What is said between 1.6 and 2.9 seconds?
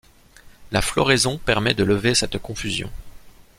de lever cette confusion.